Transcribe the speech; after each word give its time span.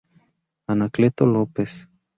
Anacleto 0.67 1.27
López. 1.27 1.87